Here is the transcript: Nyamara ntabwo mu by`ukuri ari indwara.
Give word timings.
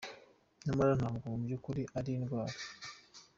Nyamara 0.65 0.93
ntabwo 0.99 1.23
mu 1.31 1.37
by`ukuri 1.45 1.81
ari 1.97 2.11
indwara. 2.17 2.55